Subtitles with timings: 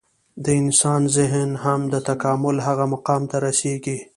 [0.43, 3.97] د انسان ذهن هم د تکامل هغه مقام ته رسېږي.